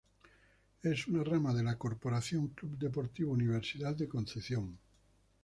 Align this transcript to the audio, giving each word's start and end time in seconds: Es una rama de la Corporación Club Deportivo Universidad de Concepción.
Es 0.81 1.05
una 1.05 1.23
rama 1.23 1.53
de 1.53 1.61
la 1.61 1.77
Corporación 1.77 2.47
Club 2.55 2.75
Deportivo 2.79 3.33
Universidad 3.33 3.95
de 3.95 4.09
Concepción. 4.09 4.79